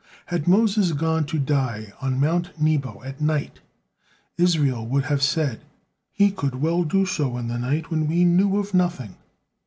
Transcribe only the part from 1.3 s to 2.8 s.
die on Mount